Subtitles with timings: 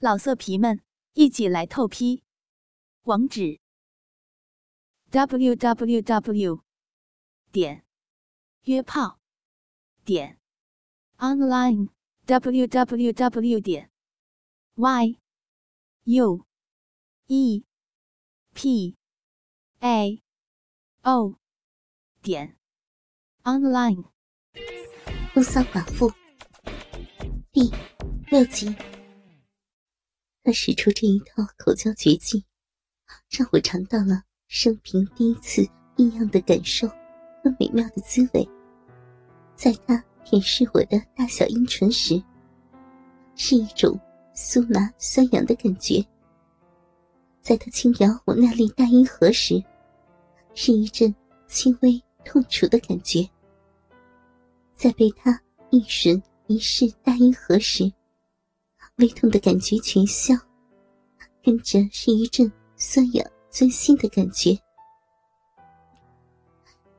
[0.00, 0.80] 老色皮们，
[1.14, 2.22] 一起来透批！
[3.02, 3.58] 网址
[5.10, 6.62] ：w w w
[7.50, 7.84] 点
[8.62, 9.18] 约炮
[10.04, 10.38] 点
[11.16, 11.88] online
[12.26, 13.90] w w w 点
[14.76, 15.18] y
[16.04, 16.46] u
[17.26, 17.64] e
[18.54, 18.96] p
[19.80, 20.22] a
[21.02, 21.34] o
[22.22, 22.56] 点
[23.42, 24.04] online。
[25.34, 26.12] 风骚寡妇
[27.50, 27.72] 第
[28.30, 28.97] 六集。
[30.48, 32.42] 他使出这一套口交绝技，
[33.28, 35.60] 让我尝到了生平第一次
[35.96, 38.48] 异样的感受和美妙的滋味。
[39.54, 42.14] 在他舔舐我的大小阴唇时，
[43.34, 44.00] 是一种
[44.34, 46.02] 酥麻酸痒的感觉；
[47.42, 49.62] 在他轻摇我那粒大阴核时，
[50.54, 51.14] 是一阵
[51.46, 53.28] 轻微痛楚的感觉；
[54.72, 57.92] 在被他一吮一试大阴核时，
[58.98, 60.34] 微痛的感觉全消，
[61.42, 64.58] 跟着是一阵酸痒钻心的感觉。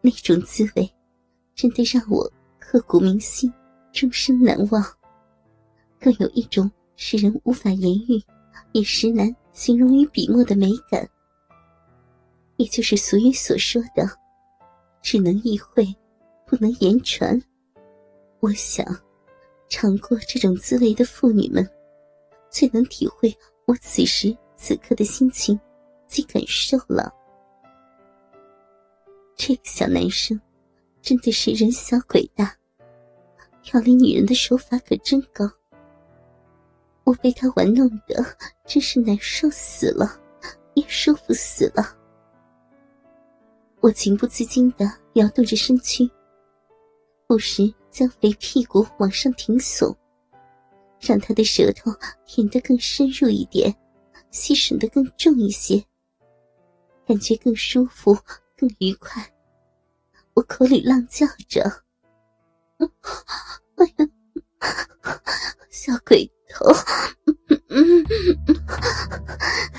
[0.00, 0.88] 那种滋味，
[1.54, 3.52] 真的让我刻骨铭心，
[3.92, 4.80] 终身难忘。
[5.98, 8.22] 更有一种使人无法言喻，
[8.70, 11.06] 也实难形容于笔墨的美感。
[12.56, 14.08] 也就是俗语所说的
[15.02, 15.84] “只能意会，
[16.46, 17.42] 不能言传”。
[18.38, 18.86] 我想，
[19.68, 21.68] 尝过这种滋味的妇女们。
[22.50, 23.34] 最能体会
[23.66, 25.58] 我此时此刻的心情
[26.06, 27.12] 及感受了。
[29.36, 30.38] 这个小男生
[31.00, 32.54] 真的是人小鬼大，
[33.62, 35.50] 调理女人的手法可真高。
[37.04, 38.24] 我被他玩弄的
[38.66, 40.20] 真是难受死了，
[40.74, 41.96] 也舒服死了。
[43.80, 46.08] 我情不自禁的摇动着身躯，
[47.26, 49.96] 不时将肥屁股往上挺耸。
[51.00, 51.90] 让他的舌头
[52.26, 53.74] 舔得更深入一点，
[54.30, 55.82] 吸吮得更重一些，
[57.06, 58.16] 感觉更舒服、
[58.56, 59.26] 更愉快。
[60.34, 61.62] 我口里浪叫着
[63.76, 64.08] ：“哎呀，
[65.70, 66.66] 小鬼头，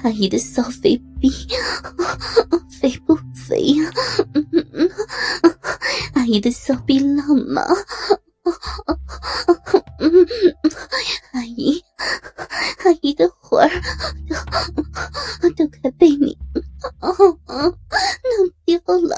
[0.03, 1.31] 阿姨的骚肥逼，
[2.81, 3.91] 肥不肥呀？
[6.16, 7.62] 阿姨的骚逼浪吗？”
[10.01, 10.09] 嗯
[11.34, 11.84] 阿姨，
[12.84, 13.69] 阿姨的魂儿
[15.41, 16.35] 都 都快被你
[16.66, 17.78] 弄
[18.66, 19.16] 丢了，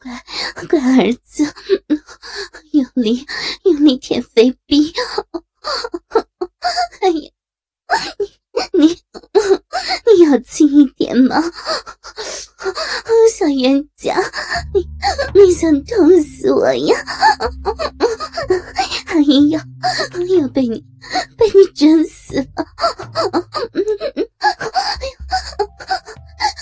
[0.00, 1.44] 乖乖儿子，
[2.72, 3.24] 用力
[3.64, 4.92] 用力舔肥逼，
[7.00, 7.30] 哎呀，
[8.72, 11.40] 你你你要轻一点嘛，
[13.32, 14.20] 小冤家，
[14.74, 14.88] 你
[15.40, 16.96] 你想痛死我呀？
[19.12, 19.62] 哎呀
[20.14, 20.82] 要要被你
[21.36, 22.66] 被你整死了！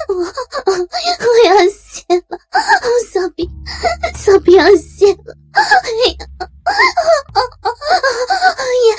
[0.09, 0.73] 我我
[1.47, 2.37] 要泄了，
[3.13, 3.49] 小兵
[4.17, 5.37] 小兵要泄了！
[5.55, 5.63] 哎
[6.11, 6.27] 呀
[6.65, 6.71] 哎
[8.89, 8.91] 呀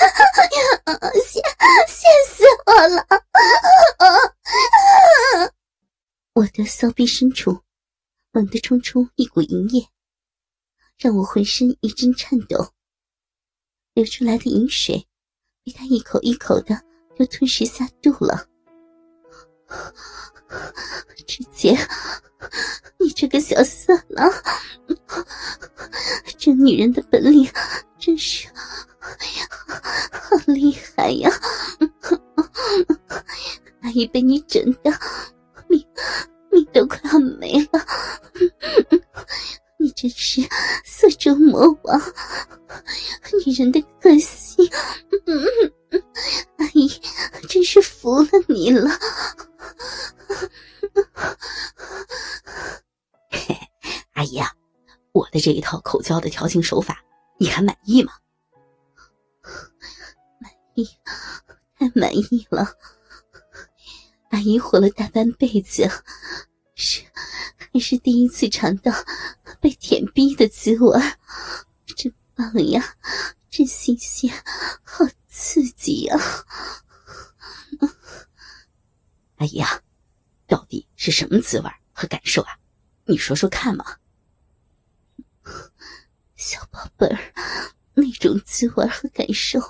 [0.86, 1.12] 哎呀！
[1.22, 1.42] 泄
[1.86, 3.06] 泄死我了！
[6.32, 7.60] 我的骚逼深处
[8.32, 9.86] 猛地冲出一股淫液，
[10.98, 12.72] 让我浑身一阵颤抖。
[13.94, 15.06] 流出来的饮水，
[15.64, 16.80] 被他一口一口的
[17.18, 18.46] 就吞食下肚了。
[21.26, 21.76] 直接，
[22.98, 24.30] 你这个小色狼，
[26.38, 27.48] 这女人的本领
[27.98, 28.48] 真是，
[29.00, 29.48] 哎呀，
[30.10, 31.30] 好厉害呀！
[33.82, 34.90] 阿姨被你整的，
[35.68, 35.86] 命
[36.50, 37.86] 命都快要没了。
[39.78, 40.40] 你真是
[40.84, 42.00] 色中魔王，
[43.46, 44.68] 女人的个性，
[46.56, 46.88] 阿姨
[47.48, 48.90] 真是服了你了。
[54.12, 54.52] 阿姨啊，
[55.12, 57.02] 我的这一套口交的调情手法，
[57.38, 58.12] 你还满意吗？
[60.38, 60.88] 满意，
[61.78, 62.68] 太满意了。
[64.30, 65.88] 阿姨活了大半辈子，
[66.74, 67.02] 是
[67.72, 68.92] 还是第一次尝到。
[69.60, 71.00] 被舔逼的滋味，
[71.96, 72.96] 真棒呀！
[73.52, 74.32] 真新鲜，
[74.82, 76.16] 好刺激呀！
[79.36, 79.82] 阿姨啊，
[80.46, 82.58] 到底是什么滋味和感受啊？
[83.04, 83.84] 你说说看嘛。
[86.34, 87.34] 小宝贝儿，
[87.92, 89.60] 那种滋味和感受，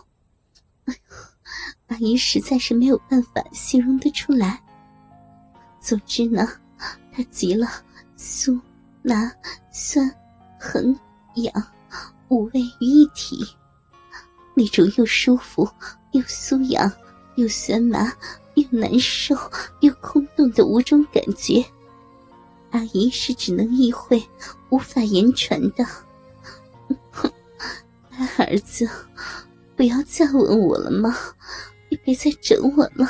[1.88, 4.62] 阿姨实在是没有办法形容得出来。
[5.80, 6.46] 总之呢，
[7.12, 7.66] 它极了
[8.16, 8.60] 酥。
[9.04, 9.16] 麻、
[9.72, 10.08] 酸、
[10.60, 10.96] 很、
[11.34, 11.52] 痒，
[12.28, 13.44] 五味于一体，
[14.54, 15.68] 那种又舒服
[16.12, 16.92] 又酥痒
[17.36, 18.12] 又酸麻
[18.54, 19.34] 又难受
[19.80, 21.64] 又空洞的五种感觉，
[22.70, 24.22] 阿姨是只能意会，
[24.68, 25.86] 无法言传的。
[28.38, 28.88] 儿子，
[29.74, 31.16] 不要再吻我了吗？
[31.88, 33.08] 你别再整我了。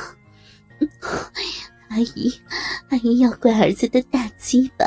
[1.89, 2.33] 阿姨，
[2.89, 4.87] 阿姨要乖儿子的大鸡巴，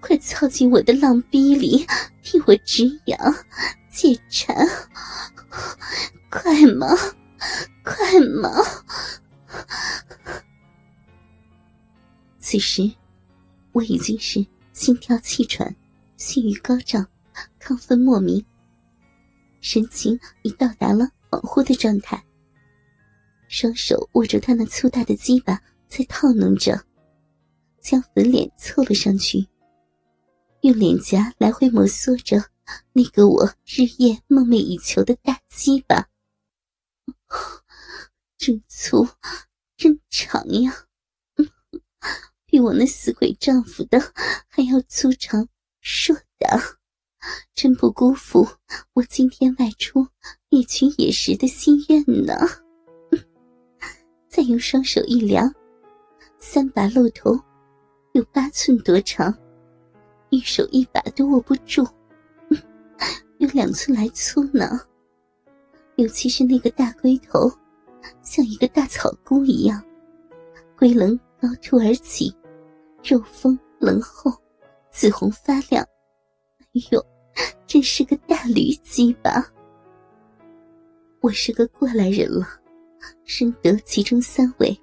[0.00, 1.86] 快操进我的浪逼里，
[2.22, 3.34] 替我止痒
[3.90, 4.56] 解馋，
[6.30, 6.86] 快吗？
[7.84, 8.50] 快吗？
[12.38, 12.90] 此时，
[13.72, 15.74] 我已经是心跳气喘、
[16.16, 17.06] 性欲高涨、
[17.60, 18.44] 亢奋莫名，
[19.60, 22.22] 神情已到达了恍惚的状态，
[23.48, 25.60] 双手握着他那粗大的鸡巴。
[25.88, 26.82] 在套弄着，
[27.78, 29.46] 将粉脸凑了上去，
[30.62, 32.42] 用脸颊来回摩挲着
[32.92, 36.08] 那个我日夜梦寐以求的大鸡巴，
[38.36, 39.08] 真粗，
[39.76, 40.86] 真长呀，
[42.46, 43.98] 比我那死鬼丈夫的
[44.48, 45.48] 还要粗长
[45.80, 46.78] 硕大，
[47.54, 48.46] 真不辜负
[48.94, 50.08] 我今天外出
[50.50, 52.34] 夜群野食的心愿呢。
[54.28, 55.54] 再用双手一量。
[56.44, 57.38] 三把露头，
[58.14, 59.32] 有八寸多长，
[60.30, 61.86] 一手一把都握不住，
[63.52, 64.80] 两寸来粗呢。
[65.96, 67.50] 尤其是那个大龟头，
[68.22, 69.82] 像一个大草菇一样，
[70.76, 72.34] 龟棱高凸而起，
[73.04, 74.32] 肉丰棱厚，
[74.90, 75.84] 紫红发亮。
[76.60, 77.06] 哎呦，
[77.66, 79.44] 真是个大驴鸡巴！
[81.20, 82.46] 我是个过来人了，
[83.24, 84.76] 深得其中三味。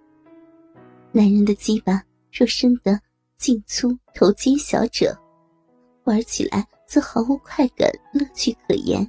[1.12, 2.98] 男人的鸡巴若生得
[3.38, 5.18] 劲粗、头尖小者，
[6.04, 9.08] 玩起来则毫无快感、乐趣可言。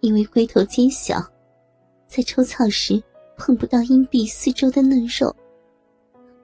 [0.00, 1.20] 因为龟头尖小，
[2.06, 3.02] 在抽草时
[3.36, 5.34] 碰不到阴壁四周的嫩肉，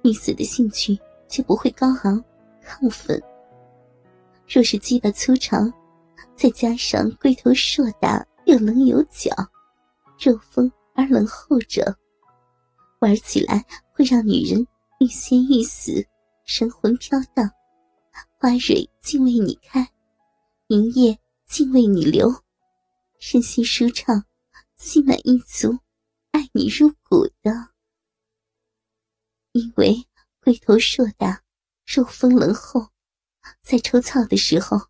[0.02, 2.22] 女子的兴趣就不会高昂、
[2.66, 3.22] 亢奋。
[4.48, 5.72] 若是鸡巴粗长，
[6.34, 9.30] 再加上龟头硕大又棱有角、
[10.18, 11.94] 肉丰而棱厚者，
[12.98, 13.64] 玩起来。
[13.94, 14.66] 会让女人
[15.00, 16.04] 欲仙欲死，
[16.44, 17.48] 神魂飘荡，
[18.38, 19.92] 花蕊尽为你开，
[20.68, 22.42] 云叶尽为你流，
[23.18, 24.24] 身心舒畅，
[24.76, 25.78] 心满意足，
[26.30, 27.70] 爱你入骨的。
[29.52, 30.06] 因为
[30.40, 31.42] 龟头硕大，
[31.86, 32.88] 肉丰棱厚，
[33.62, 34.88] 在抽草的时候，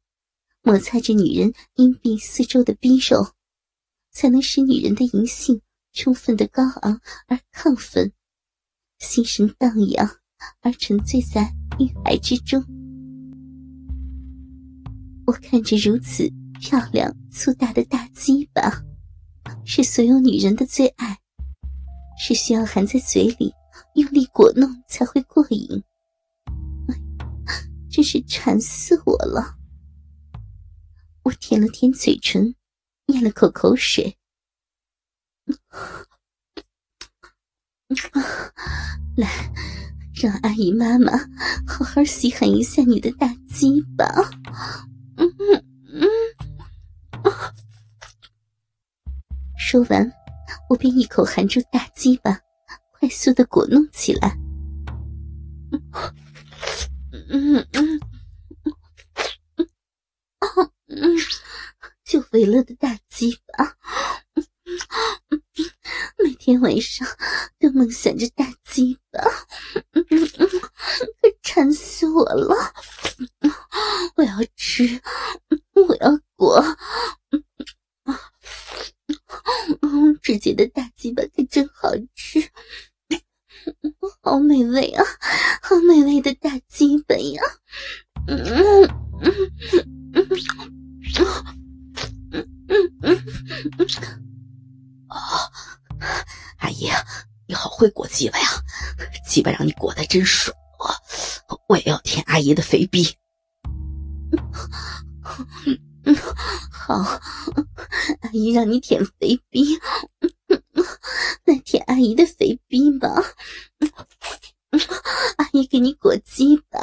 [0.62, 3.34] 摩擦着女人阴壁四周的逼肉，
[4.10, 5.60] 才能使女人的淫性
[5.92, 8.12] 充分的高昂而亢奋。
[8.98, 10.20] 心神荡漾，
[10.60, 12.81] 而沉醉在欲海之中。
[15.32, 16.30] 我看着如此
[16.60, 18.84] 漂亮粗大的大鸡巴，
[19.64, 21.18] 是所有女人的最爱，
[22.18, 23.50] 是需要含在嘴里
[23.94, 25.82] 用力果弄才会过瘾。
[27.90, 29.56] 真是馋死我了！
[31.22, 32.54] 我舔了舔嘴唇，
[33.06, 34.18] 咽了口口水。
[39.16, 39.50] 来，
[40.14, 41.12] 让阿姨妈妈
[41.66, 44.04] 好好稀罕一下你的大鸡巴。
[45.16, 46.08] 嗯嗯嗯。
[49.72, 50.12] 说完，
[50.68, 52.38] 我便一口含住大鸡巴，
[52.90, 54.36] 快速的果弄起来。
[57.10, 58.78] 嗯嗯嗯嗯
[59.56, 61.16] 嗯嗯，
[62.04, 63.78] 就为了的大鸡巴。
[66.22, 67.08] 每天晚上
[67.58, 69.24] 都梦想着大鸡巴，
[69.94, 70.04] 可
[71.42, 72.54] 馋死我了！
[74.16, 75.00] 我要吃，
[75.72, 76.62] 我要裹。
[80.32, 82.40] 直接的大鸡巴可真好吃，
[84.22, 85.04] 好美味啊！
[85.60, 87.42] 好美味的大鸡巴呀！
[88.28, 89.68] 嗯嗯嗯
[90.14, 90.28] 嗯
[92.30, 93.92] 嗯嗯嗯。
[95.10, 95.14] 哦，
[96.60, 96.88] 阿姨，
[97.46, 98.46] 你好会裹鸡巴呀！
[99.28, 100.56] 鸡巴让你裹的真爽，
[101.68, 103.06] 我也要舔阿姨的肥逼。
[106.72, 106.94] 好，
[108.20, 109.78] 阿姨让你舔肥逼，
[111.44, 113.08] 来舔阿姨的肥逼吧。
[115.36, 116.80] 阿姨给你裹鸡巴，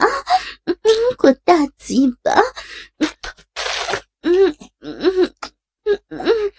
[1.18, 2.32] 裹大鸡巴。
[4.22, 5.34] 嗯嗯嗯
[6.10, 6.52] 嗯。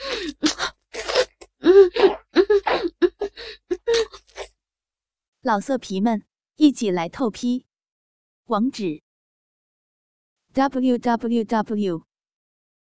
[5.40, 6.24] 老色皮们，
[6.56, 7.64] 一起来透批！
[8.44, 9.02] 网址
[10.52, 12.02] ：w w w